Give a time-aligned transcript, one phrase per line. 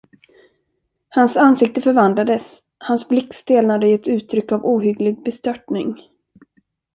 [1.09, 6.01] Hans ansikte förvandlades, hans blick stelnade i ett uttryck av ohygglig bestörtning.